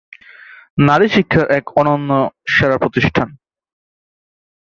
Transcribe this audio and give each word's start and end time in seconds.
নারী 0.79 1.07
শিক্ষার 1.09 1.45
এক 1.51 1.65
অন্যন্য 1.77 2.11
সেরা 2.47 2.77
প্রতিষ্ঠান। 2.77 3.27